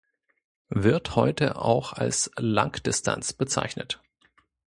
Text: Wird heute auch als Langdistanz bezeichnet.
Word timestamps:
Wird 0.69 1.15
heute 1.15 1.57
auch 1.57 1.93
als 1.93 2.31
Langdistanz 2.35 3.33
bezeichnet. 3.33 4.01